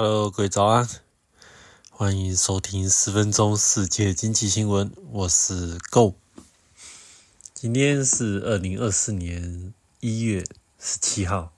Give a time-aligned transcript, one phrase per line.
[0.00, 0.88] Hello，各位早安，
[1.90, 6.14] 欢迎收听十分钟世界经济新闻，我是 Go。
[7.52, 10.44] 今天是二零二四年一月
[10.78, 11.52] 十七号，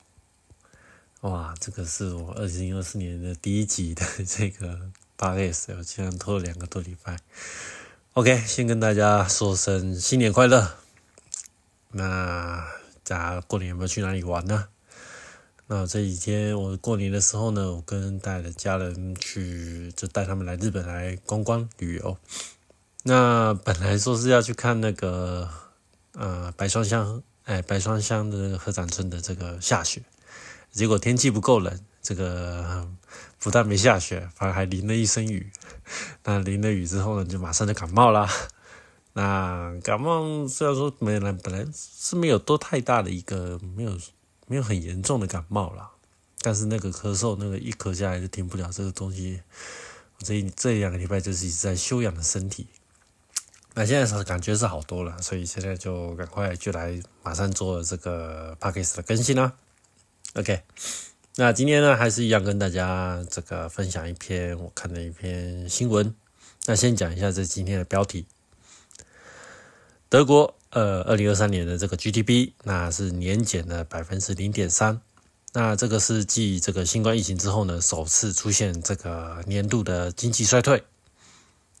[1.19, 7.19] 哇，这个是我二零二四年的第一集的这个八 S，我竟然拖了两个多礼拜。
[8.13, 10.77] OK，先跟大家说声新年快乐。
[11.91, 12.67] 那
[13.03, 14.69] 大家过年有没有去哪里玩呢？
[15.73, 22.17] 那这几天我过年的时候呢，我跟带的家人去，就带他们来日本来观光旅游。
[23.03, 25.49] 那本来说是要去看那个
[26.11, 30.03] 呃白霜乡，哎白霜乡的鹤展村的这个下雪，
[30.73, 32.85] 结果天气不够冷，这个
[33.39, 35.53] 不但没下雪，反而还淋了一身雨。
[36.25, 38.29] 那淋了雨之后呢，就马上就感冒啦。
[39.15, 43.97] 那感冒虽然说没来，本来是没有多太大的一个没有。
[44.51, 45.89] 没有很严重的感冒啦，
[46.41, 48.69] 但是那个咳嗽，那个一咳下来就停不了。
[48.69, 49.41] 这个东西，
[50.19, 52.67] 我这这两个礼拜就是一直在休养的身体。
[53.75, 59.53] 那现在是感觉是好多了，所以现在就赶快就来马上做这个 p a c k a g e 的更新啦。
[60.33, 60.61] OK，
[61.37, 66.13] 那今天呢还是一样跟大家这个分享一篇我看的一篇新闻。
[66.65, 68.25] 那先讲一下这今天的标题：
[70.11, 70.53] 德国。
[70.71, 75.01] 呃，二零二三年的这个 GDP，那是年减了百分之零点三，
[75.51, 80.81] 那这个是继这个新冠疫情之后呢，首次出现这个年度的经济衰退。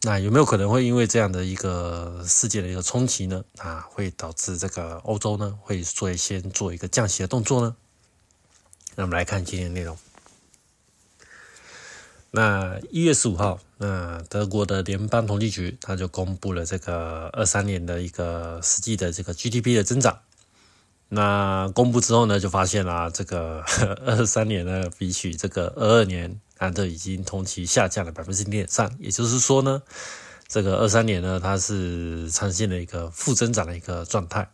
[0.01, 3.45] 那有没有可能会因为这样的一个世界的一个冲击呢？
[3.59, 7.73] 啊，会导致这个欧洲呢会做一先做一个降息的动作呢？
[8.95, 9.97] 那我们来看今天的内容。
[12.31, 20.19] 那一月十五号，那德国的联邦统计局他就公布了这个二三年的一个实际的这个 GDP 的增长。
[21.09, 23.63] 那公布之后呢，就发现啦，这个
[24.05, 28.95] 二三年呢，比起这个二二年，啊，这已经同期下降了百分之零点三。
[28.99, 29.81] 也就是说呢，
[30.47, 34.47] 这个二三年呢，它是呈现了一个负增长的一个状态。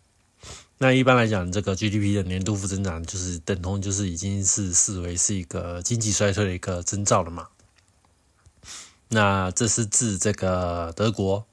[0.78, 7.50] 那一般来讲，这个 GDP 的年度负增长，就是等同就是已经是视为是一个经济衰退的一个征兆了嘛。
[9.10, 11.46] 那这是自这个德国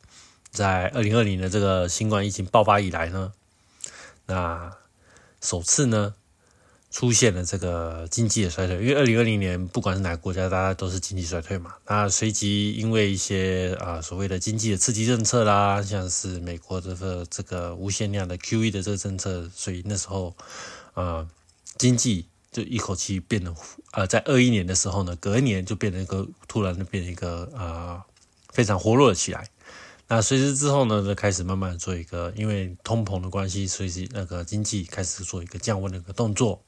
[0.50, 3.32] 在二零二零的这个新冠疫情爆发以来呢，
[4.26, 4.76] 那
[5.40, 6.14] 首次呢
[6.90, 8.76] 出现了这个经济的衰退。
[8.76, 11.74] 因为二零二零年不管是哪个国家，大家都是经济衰退嘛。
[11.86, 20.34] 那随即因为一些啊所谓的经济的刺激政策啦，像是美国这个这个无限量的 QE 的这个政策，所以那时候
[20.94, 21.28] 啊
[21.78, 22.26] 经济。
[22.54, 23.52] 就一口气变得，
[23.90, 28.00] 呃，在二一年的时候呢，隔一年就变成一个突然的变一个呃
[28.52, 29.48] 非常活络起来。
[30.06, 36.62] 那随之之后呢，就开始慢慢做一个，因为通膨的关系，随即那个经济开始做一个降温的一个动作。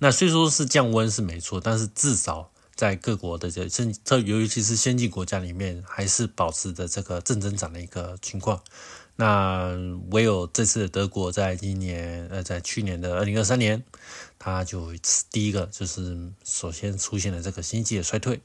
[0.00, 8.60] 那虽说是降温是没错，但是至少在各国的这甚这尤其是先进国家里面，还是保持着这个正增长的一个情况。
[9.20, 9.76] 那
[10.12, 13.82] 唯有这次德国在今年呃，在去年的二零二三年，
[14.38, 14.92] 它就
[15.30, 18.40] 第一个就是首先出现了这个经济的衰退。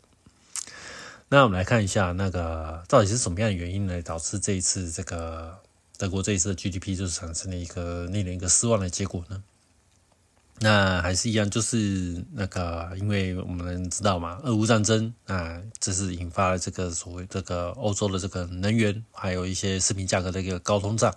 [1.29, 5.59] 那我们来看一下，那个到底是什么样的原因来导致这一次这个
[5.97, 9.43] 德国这一次的 GDP 就是产生了一个令人一个失望的结果呢？
[10.59, 21.13] 那还是一样，就是那个，因为我们知道嘛，俄乌战争啊，这是引发了这个所谓这个欧洲的这个能源，还有一些食品价格的一个高通胀，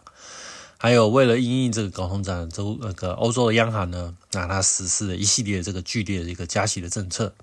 [0.78, 7.34] 还有为了应应这个高通胀，周那个欧洲的央行呢，那它实施了一系列这个剧烈的一个加息的政策，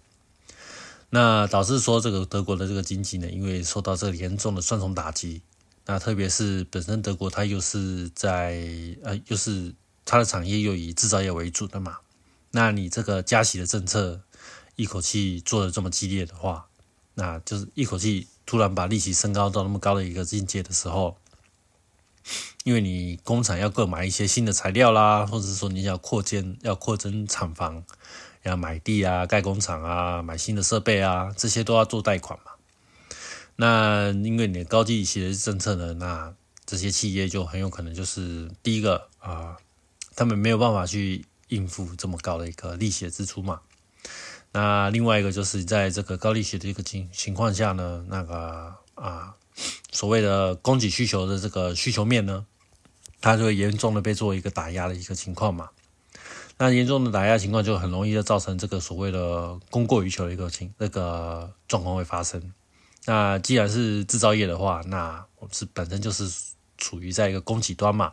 [1.09, 5.41] 那导致说这个德国的这个经济呢，因为受到这个严重的双重打击，
[5.85, 8.65] 那特别是本身德国它又是在
[9.03, 9.73] 呃又是。
[10.05, 11.99] 它的产业又以制造业为主的嘛，
[12.51, 14.19] 那你这个加息的政策
[14.75, 16.65] 一口气做的这么激烈的话，
[17.13, 21.15] 那就是一口气突然把利息升高到那么高的一个境界的时候，
[22.63, 27.83] 因为你工厂要购买一些新的材料啦，或者是说你要扩建、要扩增厂房，
[28.41, 32.51] 要买地啊、盖工厂啊、买新的设备啊，这些都要做贷款嘛。
[33.55, 36.33] 那因为你的高利息的政策呢，那
[36.65, 39.57] 这些企业就很有可能就是第一个啊。
[40.15, 43.61] 他们没有办法去应付这么高的一个利息的支出嘛？
[44.51, 49.33] 那另外一个就是在这个高利息的一个情情况下呢，那个啊
[49.91, 52.45] 所谓的供给需求的这个需求面呢，
[53.23, 55.69] 它就会严重的被做一个打压的一个情况嘛。
[56.57, 62.51] 那严重的打压情况就很容易的造成这个所谓的供过于求的一个情那个状况会发生。
[63.05, 66.29] 那既然是制造业的话，那我们是本身就是
[66.77, 68.11] 处于在一个供给端嘛。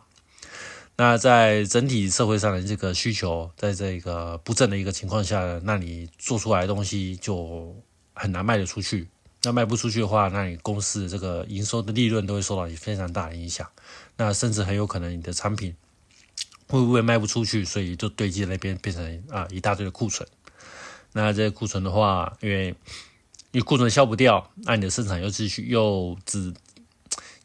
[0.95, 7.75] 那在整体社会上的这个需求，在这个不正的一个情况下，那你做出来的东西就
[8.13, 9.09] 很难卖得出去。
[9.43, 13.67] 那卖不出去的话，那你公司这个营收的利润都会受到非常大的影响。
[14.17, 15.75] 那甚至很有可能你的产品
[16.67, 20.27] 会不会卖不出去，所以就堆积那边变成啊一大堆的库存。
[21.13, 22.75] 那这些库存的话，因为
[23.51, 26.53] 你库存消不掉，那你的生产又继续又只。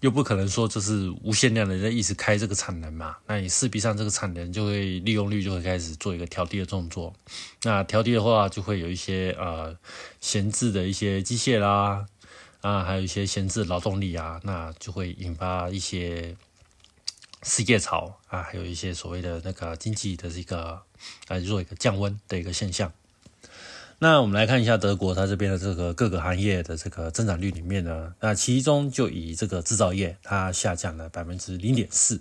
[0.01, 3.17] 又不可能说就是无限量的在一直开这个产能嘛？
[3.27, 7.15] 那你势必上这个产能就会利用率就会开始做一个调低的动作。
[7.63, 9.77] 那调低的话，就会有一些呃
[10.21, 12.07] 闲置的一些机械啦，
[12.61, 16.37] 啊，还有一些闲置劳动力啊，那就会引发一些
[17.43, 20.83] 失业潮啊，还有一些所谓的那个经济的这个
[21.29, 22.93] 啊做一个降温的一个现象。
[23.99, 32.21] 那我们来看一下德国它这边的这个各个行业的这个增长率里面呢，那其中就以这个制造业它下降了百分之零点四，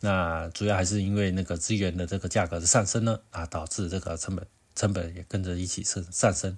[0.00, 6.56] 那主要还是因为那个资源的这个价格的上升呢，啊导致这个成本成本也跟着一起上上升，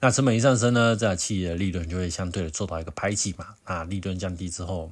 [0.00, 4.90] 那成本一上升呢，这企业的利润就会相对的做到一个排挤嘛，那利润降低之后。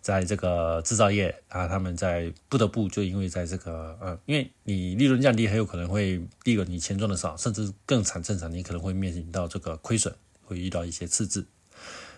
[0.00, 10.14] 在这个制造业啊，他们在不得不就因为在这个呃，因为你利润降低，很有可能会第一个你钱赚的少，甚至更惨，正常你可能会面临到这个亏损，
[10.44, 11.46] 会遇到一些赤字。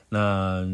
[0.09, 0.65] 那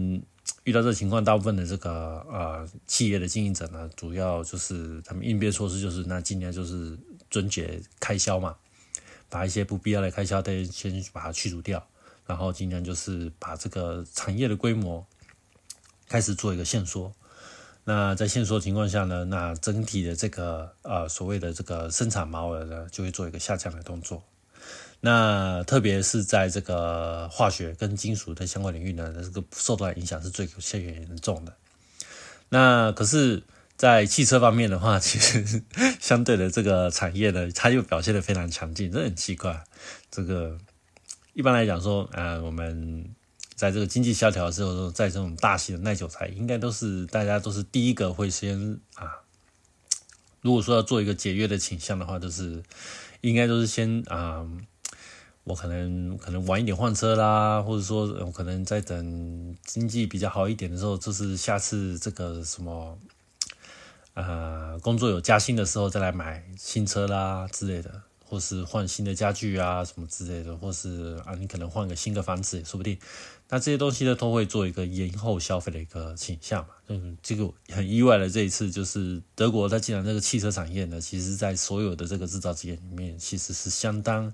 [0.64, 6.98] 遇到这情况，大部分的这个呃企业的经营者呢，主要就是他们应变措施就是那尽量就是
[7.30, 8.56] 遵节开销嘛，
[9.28, 11.86] 把一些不必要的开销得先把它去除掉，
[12.26, 15.06] 然后尽量就是把这个产业的规模。
[16.08, 17.12] 开始做一个限缩，
[17.84, 24.22] 那在限缩情况下呢，那整体的这个呃所谓的这个生产毛额呢，就会做一个下降的动作。
[25.00, 31.52] 那特别是在这个化学跟金属的相关领域呢，这个受到影响是最最严重的。
[32.48, 33.42] 那可是，
[33.76, 35.62] 在汽车方面的话，其实
[36.00, 39.64] 相对的这个产业呢，它又表现的非常强劲，这很奇怪。
[40.10, 40.58] 这个
[41.34, 43.14] 一般来讲说，呃，我们。
[43.56, 49.22] 在这个经济萧条的时候，在这种大型的耐久材，应该都是大家都是第一个会先啊。
[50.42, 52.62] 如果说要做一个节约的倾向的话，就是
[53.22, 54.46] 应该都是先啊，
[55.44, 62.98] 我可能可能晚一点换车啦，或者说我可能在等经济比较好一点的时候，就是下次这个什么
[64.12, 68.02] 呃工作有加薪的时候再来买新车啦之类的。
[68.28, 72.98] 或是换新的家具啊，什么之类的，或是啊，你可能换个新的房子也说不定。
[73.48, 76.70] 那这些东西呢，都会做一个延后消费的一个倾向嘛。
[76.88, 84.32] 嗯，这个很意外的，这一次就是德国，它竟然这个汽车产业呢，其实在所有的这个制造企业里面，其实是相当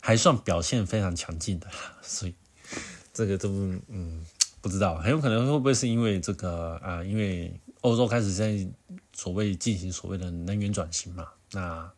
[0.00, 1.66] 还算表现非常强劲的。
[2.02, 2.34] 所以
[3.12, 3.48] 这个都
[3.88, 4.24] 嗯
[4.60, 8.66] 不知道，很有可能会不会是因为这个啊，因为欧洲开始在
[9.12, 11.90] 所谓进行所谓的能源转型嘛，那。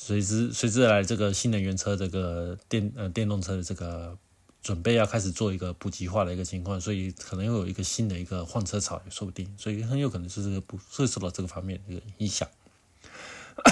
[0.00, 4.16] 随之随之而来，这个新能源车、这个电呃电动车的这个
[4.62, 12.48] 准备要开始做一个普及化的一个情况，所以可能又有一个新的一个换车潮也说不定，所以很有可能是这个不会受到这个方面的一个影响。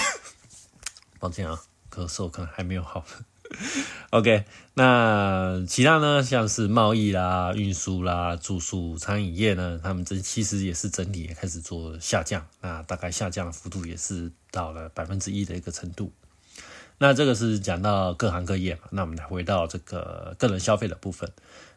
[1.18, 3.04] 抱歉啊，咳嗽可能还没有好。
[4.10, 16.12] OK，那其他呢，像是贸易啦、运输啦、住宿、餐饮业呢，他们这其实也是整体也开始做下降，那大概下降幅度也是到了百分之一的一个程度。
[16.98, 21.30] 那这个是讲到各行各业嘛，那我们来回到这个个人消费的部分。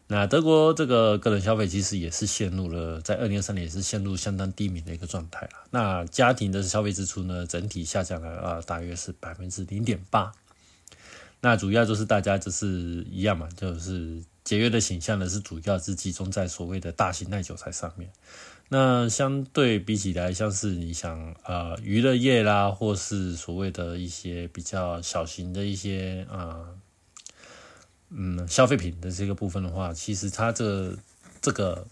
[0.08, 5.52] 那德国这个个人消费其实也是陷入了在二零二三年也是陷入相当低迷的一个状态了。
[5.70, 10.32] 那家庭的消费支出呢，整体下降了啊，大约是百分之零点八。
[11.42, 18.10] 那主要就是大家就是一样嘛，就是节约的倾向呢，是主要是集中在所谓的大型耐久材上面。
[18.70, 26.70] 那相对比起来，像是你想呃娱乐业啦，或是所谓的一些比较小型的一些啊
[28.10, 30.96] 嗯消费品的这个部分的话，其实它这
[31.42, 31.88] 这个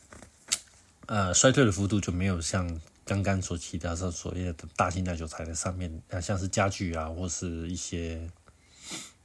[1.07, 8.29] 呃衰退的幅度就没有像刚刚所提到的所谓的大型耐久材的上面啊，像是家具啊，或是一些。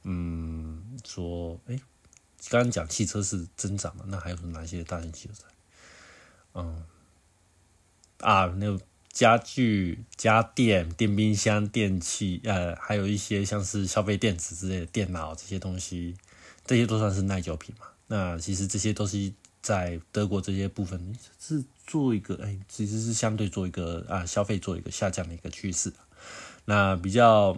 [0.05, 1.79] 嗯，说，哎，
[2.49, 4.03] 刚刚讲汽车是增长嘛？
[4.09, 5.45] 那还有哪些大型汽车？
[6.55, 6.83] 嗯，
[8.23, 8.79] 啊，那
[9.11, 16.15] 家具、家电、电冰箱、电器，呃，还有一些像是消费电子之类的电脑这些东西，
[16.65, 17.85] 这些都算是耐久品嘛。
[18.07, 25.93] 那其实这些都是在德国这些部分是做一个，哎，其实是相对做一个啊消费做一个下降的一个趋势。
[26.65, 27.55] 那比较，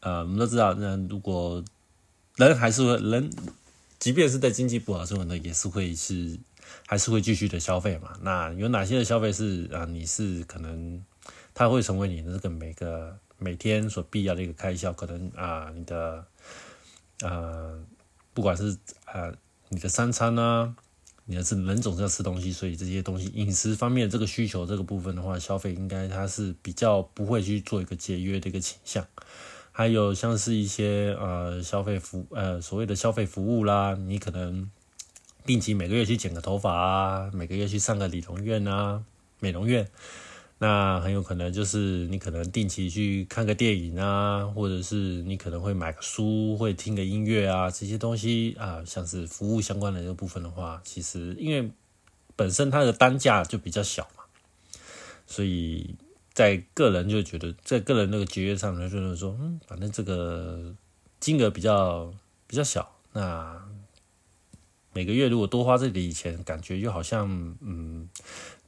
[0.00, 1.64] 呃，我们都知道，那如果
[2.36, 3.30] 人还是人，
[3.98, 6.38] 即便是在经济不好的时候呢，也是会是。
[6.86, 8.12] 还是会继续的消费嘛？
[8.20, 9.84] 那有哪些的消费是啊？
[9.86, 11.02] 你是可能
[11.54, 14.92] 它会成为你的这个每个每天所必要的一个开销？
[14.92, 16.26] 可能啊，你的
[17.22, 17.82] 呃，
[18.34, 19.32] 不管是啊
[19.70, 20.76] 你的三餐呢，
[21.24, 29.06] 你的是人总是要吃东西，所以这些东西饮食方面这个需求这个部分的话，消费应该它是比较不会去做一个节约的一个倾向。
[29.70, 34.70] 还有像是一些呃消费服呃所谓的消费服务啦，你可能。
[35.44, 39.02] 定期每个月去剪个头发啊，每个月去上个理容院啊、
[39.40, 39.88] 美容院，
[40.58, 51.70] 那很有可能就是你可能定期去看个电影啊，或者是你可能会买个书，会听个音乐啊，这些东西啊，像是服务相关的这个部分的话，其实因为
[52.36, 54.22] 本身它的单价就比较小嘛，
[55.26, 55.96] 所以
[56.32, 60.72] 在个人就觉得，在个人那个节约上呢，就是说，嗯，反正这个
[61.18, 62.14] 金额比较
[62.46, 63.60] 比较小，那。
[64.94, 67.26] 每个月如果多花这笔钱，感觉又好像，
[67.60, 68.06] 嗯，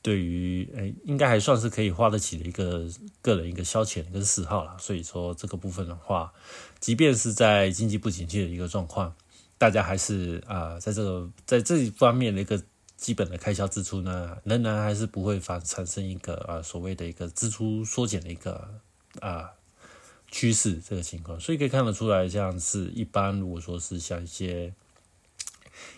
[0.01, 2.89] 对于诶，应该还算是可以花得起的一个
[3.21, 4.75] 个人一个消遣跟嗜好了。
[4.79, 6.33] 所以说这个部分的话，
[6.81, 9.15] 即便是在经济不景气的一个状况，
[9.59, 12.63] 大家还是啊，在这个在这一方面的一个
[12.97, 18.81] 基本的开销支出呢，仍然还是不会发产生一个啊所谓的一个支出缩减的一个
[19.21, 19.51] 啊
[20.31, 21.39] 趋势这个情况。
[21.39, 24.73] 所以可以看得出来，像是一般如果说是像一些。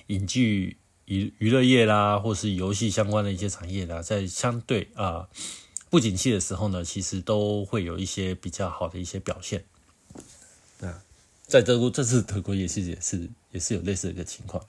[0.08, 5.28] 影剧娱娱乐业啦，或是游戏相关的一些产业啦，在相对啊
[5.88, 9.64] 不景气的时候呢，其实都会有一些比较好的一些表现。
[10.80, 11.00] 那，
[11.46, 14.64] 在德国这次德国也是也是也是有类似的一个情况。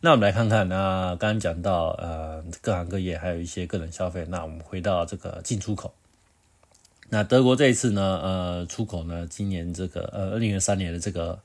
[0.00, 5.94] 那我们来看看，那刚刚讲到呃各行各业还有一些个人消费，那我们回到这个进出口。
[7.14, 11.38] 那德国这一次呢，呃，出口呢，今年这个呃，二零二三年的这个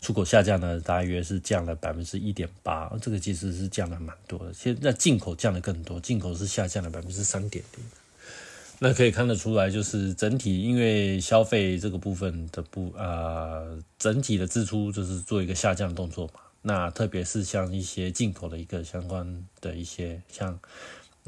[0.00, 4.54] 出口下降呢，大约是降了百分之一点八，这个其实是降了蛮多的。
[4.54, 7.84] 现在进口降的更多，进口是下降了百分之三点零。
[8.78, 13.64] 那可以看得出来，就是整体因为消费这个部分的不啊，
[13.98, 16.34] 整体的支出就是做一个下降动作嘛。
[16.62, 20.56] 那特别是像一些进口的一个相关的一些像。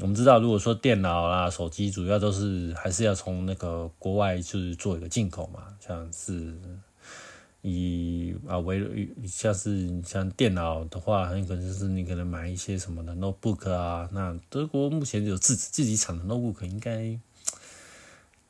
[0.01, 6.53] 我们知道，如果说电脑啦、手机，主要都是还是要从那个国外就是做一个进口嘛，像是
[7.61, 14.07] 以啊为像是像电脑的话，很可能就是你可能买一些什么的 notebook 啊。
[14.13, 17.19] 那德国目前有自己自己产的 notebook，应该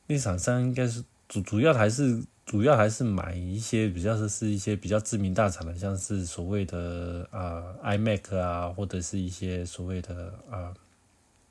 [0.05, 10.71] 那厂商应该是主主要还是主要还是买一些比较是是一些比较知名大厂的，像是所谓的啊 iMac 啊，或者是一些所谓的啊。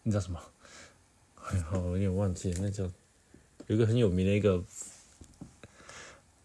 [0.09, 0.41] 那叫什么？
[1.45, 2.59] 哎 呀，我有点忘记了。
[2.62, 2.85] 那叫
[3.67, 4.62] 有一个很有名的一个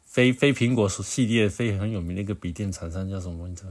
[0.06, 3.66] 非非苹果系列、非很有名的一个笔电厂商，叫什么名字？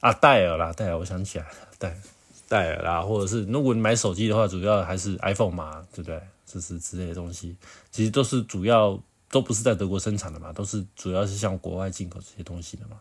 [0.00, 2.00] 啊，戴尔啦，戴尔，我想起来了，戴
[2.48, 6.18] 戴尔啦，或者是如果你买手机的话，主要还是 iPhone 嘛，对不对？
[6.46, 7.54] 就是之类的东西，
[7.90, 8.98] 其实都是主要
[9.30, 12.98] 都不是在德国生产的嘛，都是主要是向国外进口这些东西的嘛。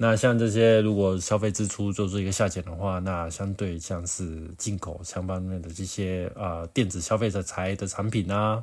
[0.00, 8.62] 那像这些，如果消费支出做出一个下减的话，那相对像是进口相关面的这些啊电子消费者财的产品啊，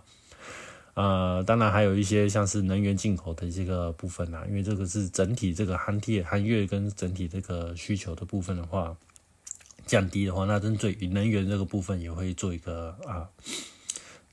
[0.94, 8.96] 呃，当然还有一些像是能源进口的这个部分啊，因为这个是整体这个韩铁韩月跟整体这个需求的部分的话
[9.86, 13.28] 降低的话，那针对于能源这个部分也会做一个啊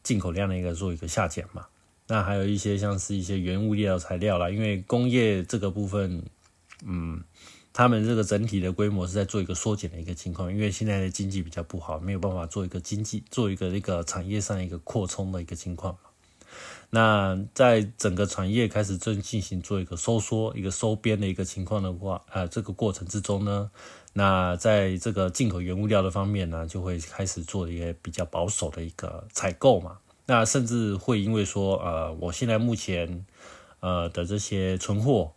[0.04, 1.66] 进口量的一个做一个下减嘛。
[2.06, 6.22] 那还有一些像是一些原物料材料啦，因为工业这个部分。
[6.84, 7.22] 嗯，
[7.72, 15.96] 他们这个整体的规模是在做一个缩减的一个情况，因为现在的经济比较不好，没有办法做一个经济做一个那个产业上一个扩充的一个情况。
[16.90, 23.70] 那在整个产业开始正进行做一个收缩、一个收编的一个情况的话，呃，这个过程之中呢，
[24.12, 29.98] 那在这个进口原物料的方面呢，就会开始做一些比较保守的一个采购嘛。
[30.26, 33.24] 那甚至会因为说，呃，我现在目前
[33.80, 35.32] 呃的这些存货。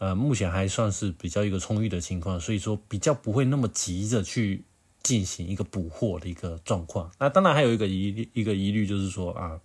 [0.00, 4.64] 呃，目前还算是比较一个充裕的情况，所以说比较不会那么急着去
[5.02, 7.12] 进行一个补货的一个状况。
[7.18, 9.60] 那当然还有一个疑一个疑虑就是说啊，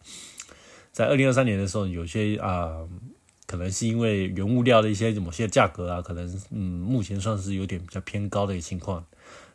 [0.91, 2.85] 在二零二三年的时候，有些啊，
[3.47, 9.05] 可能是因为原物料的一些某些价格啊，可能嗯，目前算是有点比较偏高的一个情况。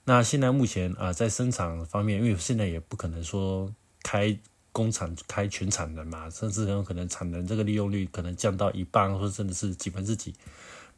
[0.06, 3.70] 那现在目前啊，在生产方面，因为现在也不可能说
[4.02, 4.38] 开。
[4.80, 10.34] 工厂开全产能嘛，甚至很有可能产能这个利用率可能降到一半，或者甚至是几分之几、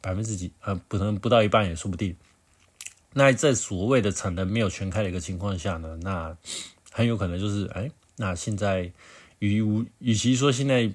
[0.00, 2.14] 百分之几，呃，不能不到一半也说不定。
[3.14, 6.36] 那在所谓的产能没有全开的一个情况下呢，那
[6.92, 8.92] 很有可能就是，哎，那现在
[9.40, 10.92] 与无与其说现在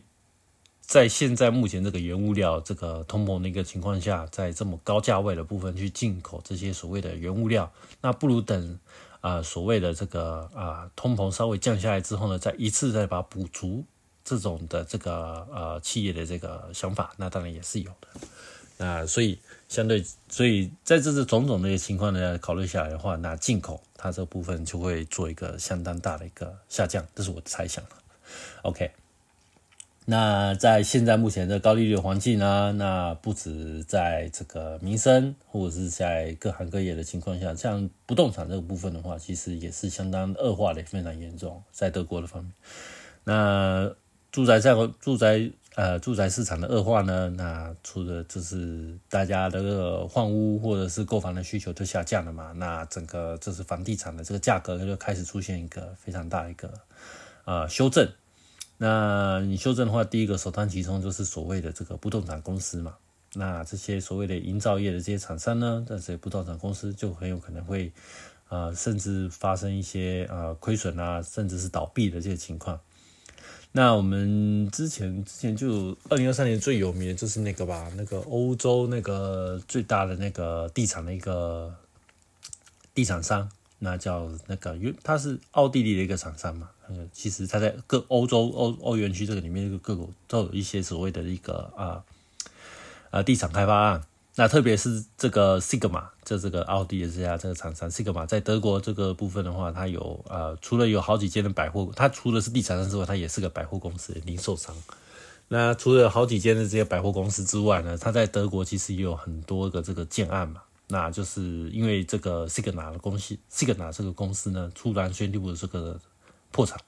[0.80, 7.70] 在现在目前这个原物料这个通膨的一个情况下，在这么高价位的部分去进口这些所谓的原物料，
[8.02, 8.80] 那不如等
[9.28, 13.84] 啊所谓的这个啊通膨稍微降下来之后呢，再一次再把补足
[14.24, 18.08] 这种的这个呃企业的这个想法，那当然也是有的。
[18.78, 27.84] 那所以相对，所以在这次种种的情况呢考虑下来的话，那进口它这部分就会做一个相当大的一个下降，这是我的猜想
[28.62, 28.92] OK，
[30.10, 42.54] 那在现在目前的高利率环境呢，那不止在这个民生或者是在各行各业的情况下，像不动产这个部分的话，其实也是相当恶化的，非常严重，在德国的方面。
[43.26, 43.94] 那
[44.32, 45.52] 住宅在住宅。
[45.78, 56.74] 呃，住宅市场的恶化呢，那除了就是大家的个换屋或者是购房的需求都下降了嘛，那整个这是房地产的这个价格就开始出现一个非常大一个
[57.46, 58.10] 呃修正。
[58.78, 62.96] 那你修正的话，第一个首当其冲就是所谓的这个不动产公司嘛，
[63.34, 67.92] 那这些所谓的营造业的这些厂商呢，这些不动产公司就很有可能会
[68.50, 72.80] 呃甚至发生一些呃亏损啊，甚至是倒闭的这些情况。
[73.72, 81.76] 那我们之前之前就二零二三年最有名的就是那个吧，那个欧洲那个最大的那个地产的一个
[82.94, 83.48] 地产商，
[83.80, 92.04] 那叫那个，因为他是奥地利的一个厂商嘛，呃，其实他在各欧洲欧欧元区这个里面，各国都有一些所谓的一个啊
[93.12, 94.04] 啊地产开发案。
[94.40, 104.76] 那特别是这个 Sigma，就这个奥迪的这家这个厂商 Sigma，在德国这个部分的话，它有呃，除了有好几间的百货，它除了是地产商之外，它也是个百货公司零售商。
[105.48, 110.62] 那除了好几间的这些百货公司之外呢，它在德国其实也有很多个这个建案嘛。
[110.88, 116.00] 那就是因为这个 Sigma 的公司，Sigma 这个公司呢，突然宣布这个
[116.52, 116.80] 破产。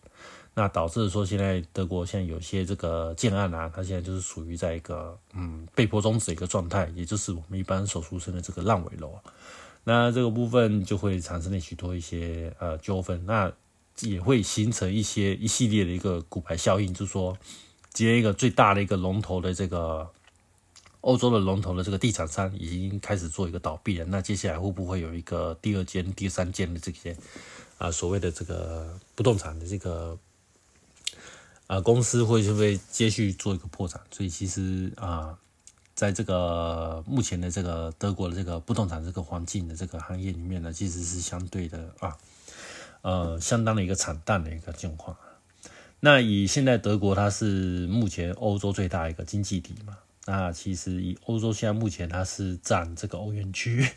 [0.56, 9.18] 那导致说，现在德国现在有些这个建案啊，它现在就是属于在一个嗯被迫终止的一个状态，也就是我们一般所俗称的这个烂尾楼。
[9.86, 13.50] 那这个部分就会产生了许多一些呃纠纷，那
[14.02, 17.38] 也会形成一些一系列的一个骨牌效应，就是说，
[17.94, 20.10] 接一个最大的一个龙头的这个
[21.02, 27.16] 欧洲的龙头的这个地产商已经开始做一个倒闭了，那接下来会不会有一个第二间、第三间的这些
[27.78, 30.18] 啊所谓的这个不动产的这个？
[31.68, 35.38] 啊，公司会就会接续做一个破产，所以其实啊，
[35.94, 42.18] 在这个目前的这个德国的这个不动产这个环境的这个行业里面呢，其实是相对的啊，
[43.04, 45.16] 呃，相当的一个惨淡的一个境况。
[46.00, 49.96] 那以现在德国它是目前欧洲最大一个经济体嘛，
[50.30, 53.90] 那其实以欧洲现在目前它是占这个欧元区，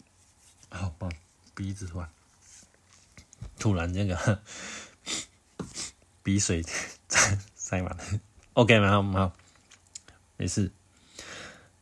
[0.68, 1.10] 好棒，
[1.54, 2.06] 鼻子乱，
[3.58, 4.40] 突然这个
[6.22, 6.62] 鼻水。
[7.54, 8.02] 塞满了
[8.52, 9.02] ，OK 吗？
[9.12, 9.32] 好，
[10.36, 10.70] 没事。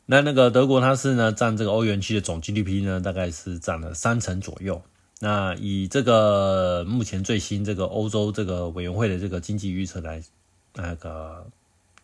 [0.07, 4.83] 那那个德国它是呢，占这个欧元区的总 GDP 呢，大概是占了三成左右。
[5.21, 10.23] 那以这个目前最新这个欧洲这个委员会的这个经济预测来
[10.75, 11.51] 那个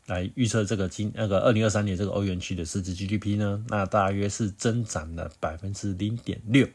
[0.07, 6.69] 来预测这个今那个二零二三年这个欧元区的实质 GDP 呢，那大约是增长了百分之零点六。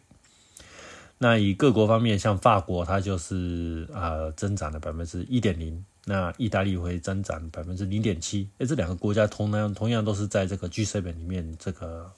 [1.18, 5.84] 那以各国方面，像法国它就是呃增长了百分之一点零。
[6.04, 12.12] 那意大利会增长百分之零点七，哎，这两个国家同样同样都是在这个 G7 里面这个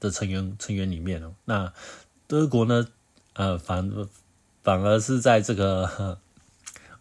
[0.00, 1.32] 的成员成员里面哦。
[1.44, 1.72] 那
[2.26, 2.88] 德国呢，
[3.34, 3.88] 呃，反
[4.64, 6.18] 反而是在这个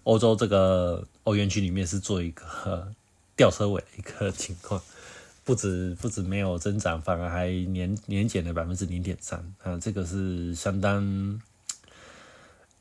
[0.04, 2.94] 欧洲这个欧元区里面是做一个
[3.36, 4.82] 吊车尾的一个情况，
[5.44, 11.42] 不止 不止没有增长，反而还年年减了百分之零点三啊，这个是相当。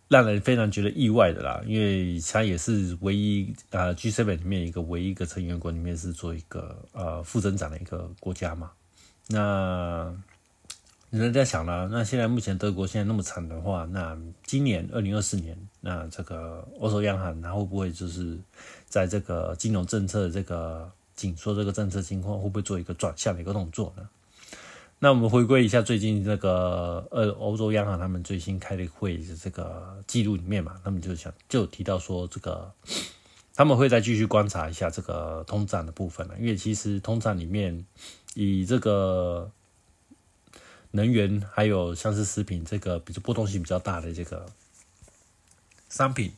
[0.09, 8.71] 让人非常觉得意外的啦，因为它也是唯一啊 G7 里面一个唯一一个成员国里面是做一个呃负增长的一个国家嘛。
[9.29, 10.15] 那
[11.13, 18.39] 人在想了，那现在目前德国现在那么惨的话，那今年二零二四年，那这个欧洲央行它会不会就是
[18.87, 24.09] 在这个金融政策这个紧缩这个政策情况，会不会做一个转向的一个动作呢？
[25.01, 32.73] 那我们回归一下最近这个呃欧洲央行他们最新开的会的这个记录里面嘛，他们就想就提到说这个
[33.55, 37.85] 他们会再继续观察一下这个通胀的部分了，因为其实通胀里面
[38.35, 39.51] 以这个
[40.93, 44.47] 能源还有像是食品这个比较波动性比较大的这个
[45.91, 46.33] 商品，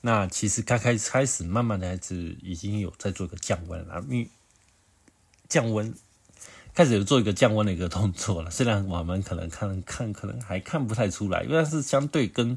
[0.00, 4.28] 那其实开开开始慢慢的还是已经有在做一个降温了，因为
[5.48, 5.94] 降温
[6.74, 8.50] 开始有做一个降温的一个动作了。
[8.52, 12.56] 虽然我们可能看看可能还看不太出来，因为是相对跟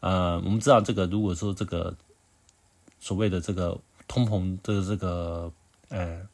[0.00, 1.96] 呃，我们知道这个如果说这个
[3.00, 5.52] 所谓的这个通膨的这个
[5.88, 6.26] 呃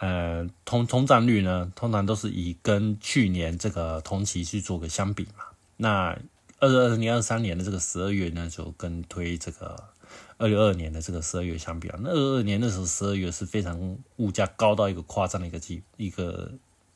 [0.00, 5.44] 呃通通胀率呢，通常都是以跟去年这个同期去做个相比嘛。
[5.76, 6.18] 那
[6.58, 9.90] 二二零二三年的这个十二月呢，就跟推这个
[10.38, 16.50] 二六二年的这个十二月相比啊，那二二年那时候十二月是非常物价高到一个夸张的一个地一个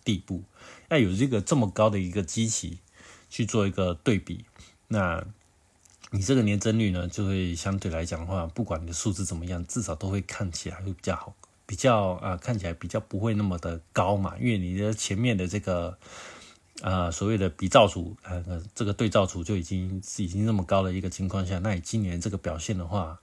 [0.04, 0.42] 地步，
[0.90, 2.78] 要有这个这么高的一个基期
[3.30, 4.44] 去做一个对比，
[4.88, 5.24] 那
[6.10, 11.34] 你这个年增率呢，就会相对来讲的话，不管你的数字怎么样，至少都会看起来会比较好，
[11.66, 15.98] 比较啊看起来比较不会那么的高嘛，因为你的前面的这个。
[16.82, 23.16] 啊，所谓的比照组，呃，这个对照组就已经是已经那么高的一个情况下，那你今年这个表现的话，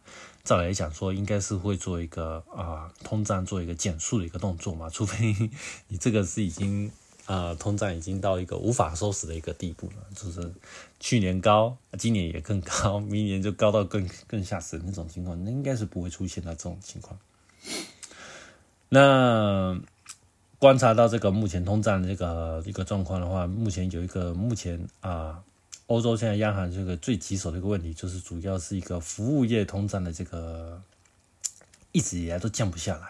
[0.45, 5.35] 照来讲说，应该是会做一个啊，通胀做一个减速的一个动作嘛， 除非
[5.89, 6.89] 你这个是已经
[7.25, 10.51] 啊，通胀已经到一个无法收拾的一个地步了，就是
[11.01, 17.19] 去年高，今年也更高， 明年就高到更更吓死那种情况，那应该是不会出现到这种情况。
[18.91, 19.81] 那。
[20.61, 25.41] 观察到这个目前通胀的这个一个状况的话，目前有一个目前啊，
[25.87, 30.79] 欧洲现在央行这个最棘手的一个问题，就是主要是一个服务业通胀的这个
[31.91, 33.07] 一直以来都降不下来。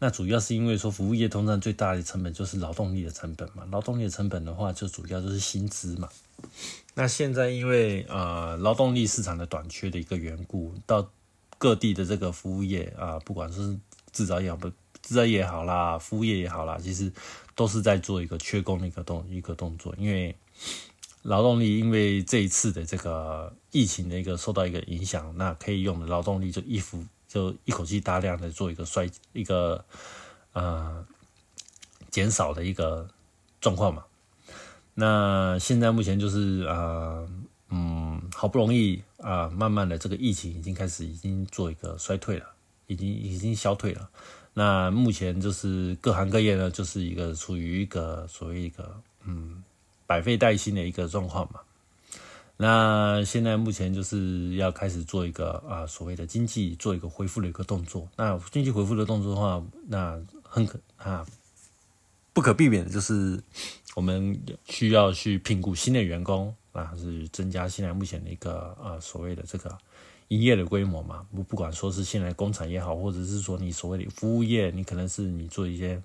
[0.00, 6.08] 那主要是因为说服务业通胀最大的成本就是劳动力的成本嘛，劳动力的成本的话，就主要就是薪资嘛。
[6.94, 11.08] 那现在因为呃劳动力市场的短缺的一个缘故，到
[11.58, 13.78] 各地的这个服务业啊，不管是
[14.12, 14.70] 制造业好不。
[15.02, 17.10] 制造业也好啦，服务业也好啦，其实
[17.54, 19.94] 都是在做一个缺工的一个动一个动作。
[19.96, 20.36] 因为
[21.22, 29.82] 劳动力因为这一次的这个疫情的一个受到一个影响，那可以用的劳动力就一幅就一口气大量的做一个衰一个
[30.52, 31.04] 呃
[32.10, 33.08] 减少的一个
[33.58, 34.04] 状况嘛。
[34.94, 37.26] 那现在目前就是呃
[37.70, 42.46] 嗯好不容易啊，慢慢的这个疫情已经开始已经做一个衰退了，
[42.90, 44.10] 已经已经消退了。
[44.52, 49.62] 那目前就是各行各业呢，就是一个处于一个所谓一个嗯
[50.06, 51.60] 百废待兴的一个状况嘛。
[52.56, 58.08] 那现在目前就是要开始做一个啊所谓的经济做一个恢复的一个动作。
[58.16, 61.24] 那经济恢复的动作的话，那很可啊
[62.32, 63.40] 不可避免的就是
[63.94, 69.78] 我们需要去评估新的员工啊，是增加现在目前的一个啊所谓的这个。
[70.30, 76.00] 营业的规模嘛，不不管说是现在工厂也好，或者是说你所谓的服务业，你可能是你做一些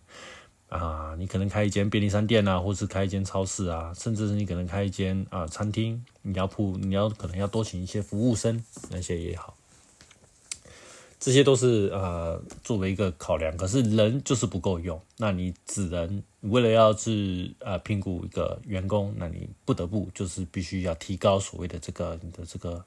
[0.67, 9.55] 啊，你可能开一间便利商店啊，或是开一间超市啊，甚至是你可能开一间啊餐厅，你要铺，你要可能要多请一些服务生那些也好，
[11.19, 13.55] 这些都是呃作为一个考量。
[13.55, 22.83] 可是人就是不够用，那你只能为了要去呃评估一个员工，那你不得不就是必须要提高所谓的这个你的这个。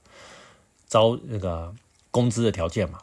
[0.89, 1.75] 招那个
[2.11, 2.99] 工资的条件嘛，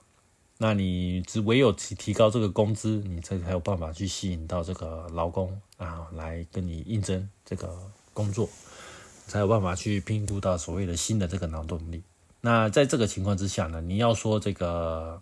[0.57, 7.69] 那你只唯有提提高这个工资，你才才有办法去吸引到这个劳工啊来跟你应征这个
[8.11, 8.49] 工作，
[9.27, 12.01] 才有办法去评估到所谓的新的这个劳动力。
[12.41, 15.21] 那在这个情况之下呢，你要说这个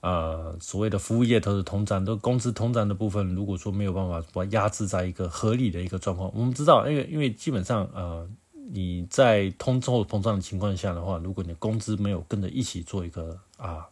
[0.00, 8.28] 呃所谓的服务业都是通胀，都工资通胀的部分，如果说没有办法把压制在一个合理的一个状况，我们知道，因为因为基本上呃。
[8.72, 13.84] 你在通货膨胀的情况下的话，如果你的工资没有跟着一起做一个啊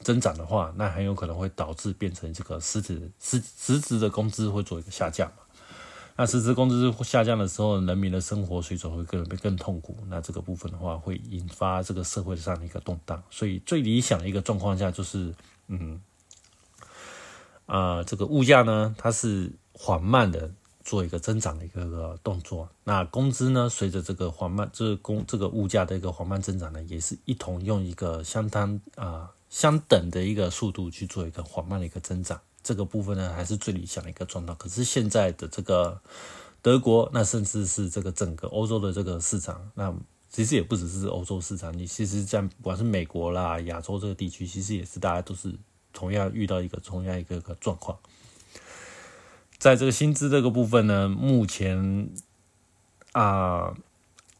[0.00, 5.36] 增长的话，那很有可能会导致变成这个实质实实质的工资会做一个下降嘛。
[6.16, 9.96] 那实质工资下降的时候，人民的生活水准会更更痛苦。
[10.08, 13.22] 那这个部分的话，会引发这个社会上的一个动荡。
[13.30, 15.34] 所以最理想的一个状况下，就是
[15.68, 15.98] 嗯
[17.64, 20.50] 啊这个物价呢，它是缓慢的。
[20.88, 23.68] 做一个增长的一个动作，那工资呢？
[23.68, 32.40] 随着这个缓慢，这个工这个物价的一个缓慢增长呢，也是一同用一个相当啊相等的一个速度去做一个缓慢的一个增长。
[32.62, 34.54] 这个部分呢，还是最理想的一个状态。
[34.54, 36.00] 可是现在的这个
[36.62, 39.94] 德国，那甚至是这个整个欧洲的这个市场，那
[40.30, 45.54] 其实也不只是欧洲市场，你其实像不管是美国啦、亚洲这个地区，其实也是大家都是
[45.92, 47.98] 同样遇到一个同样一个个状况。
[49.58, 52.10] 在这个薪资这个部分呢，目前
[53.12, 53.74] 啊，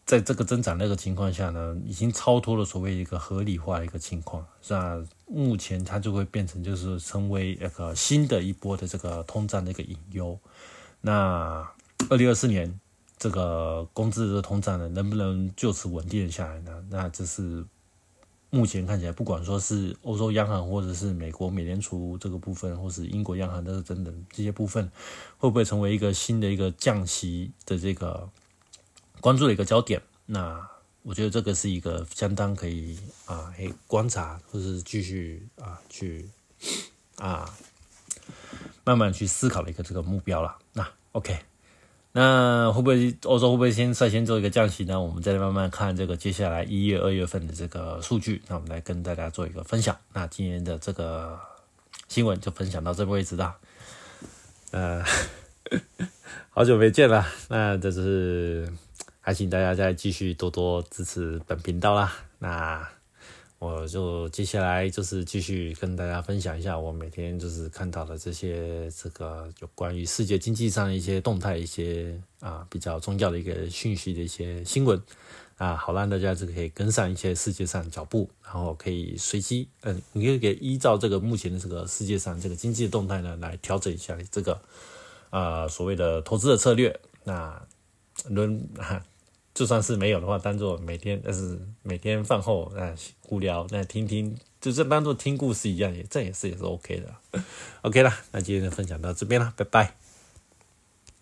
[0.07, 4.97] 在这个增长那个情况下呢，已经超脱了所谓一个合理化的一个情况，是吧？
[5.27, 10.39] 目前它就会变成就是成为一个新的一波的这个通胀的一个隐忧。
[11.01, 11.69] 那
[12.09, 12.79] 二零二四年
[13.19, 16.85] 这个工资的通胀呢，能不能就此稳定下来呢？
[16.91, 17.65] 那这是
[18.51, 24.91] 目前看起来，不管说是欧洲央行，或者是美国美联储这个部分，或是英国央行的等等这些部分，
[25.37, 28.31] 会不会成为一个新的一个降息的这个
[29.21, 30.01] 关注的一个焦点？
[30.25, 30.67] 那
[31.03, 36.29] 我觉得这个是一个相当可以啊，可以观察，或者是继续啊去
[37.17, 37.55] 啊
[38.85, 40.57] 慢慢去思考的一个这个目标了。
[40.73, 41.48] 那 OK。
[42.21, 45.01] 那会不会欧洲会不会先率先做一个降息呢？
[45.01, 48.43] 我们再来慢慢看这个接下来一月、二月份的这个数据。
[48.49, 49.97] 那我们来跟大家做一个分享。
[50.13, 51.39] 那今年的这个
[52.09, 53.57] 新闻就分享到这个位置了。
[54.73, 55.05] 呃，
[56.51, 57.25] 好久没见了。
[57.49, 58.69] 那这是
[59.21, 62.13] 还请大家再继续多多支持本频道啦。
[62.41, 62.98] 那。
[63.59, 75.03] 我就接下来就是继续跟大家分享一下我每天就是看到的这些这个有关于世界经济上的一些动态、一些啊比较重要的一个讯息的一些新闻
[75.57, 84.61] 啊，好让大家这个可以跟上一些世界上脚步，然后可以随机嗯，你可以给依照这个目前的这个世界上这个经济的动态呢来调整一下这个
[85.31, 87.01] 啊所谓的投资的策略。
[87.25, 87.61] 那
[88.29, 89.03] 轮哈。
[89.59, 92.95] 就算是没有的话，当做每天，但是每天饭后啊
[93.29, 97.43] 无聊，那听听，就是当做听故事一样，也这也是也是 OK 的，
[97.83, 98.17] OK 啦。
[98.31, 100.08] 那今天的分享到这边啦，拜拜。